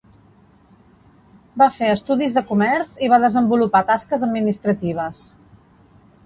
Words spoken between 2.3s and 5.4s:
de comerç i va desenvolupar tasques administratives.